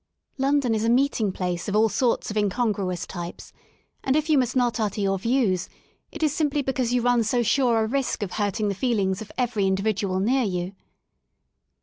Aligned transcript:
London 0.39 0.73
is 0.73 0.83
a 0.83 0.89
meeting 0.89 1.31
place 1.31 1.67
of 1.67 1.75
all 1.75 1.87
sorts 1.87 2.31
of 2.31 2.35
incongruous 2.35 3.05
types, 3.05 3.53
and, 4.03 4.15
if 4.15 4.31
you 4.31 4.37
must 4.39 4.55
not 4.55 4.79
utter 4.79 4.99
your 4.99 5.19
views, 5.19 5.69
it 6.11 6.23
is 6.23 6.33
simply 6.35 6.63
because 6.63 6.91
you 6.91 7.03
run 7.03 7.23
so 7.23 7.43
sure 7.43 7.83
a 7.83 7.87
risk 7.87 8.23
of 8.23 8.31
hurting 8.31 8.67
the 8.67 8.73
feelings 8.73 9.21
of 9.21 9.31
every 9.37 9.67
individual 9.67 10.19
near 10.19 10.41
you. 10.41 10.73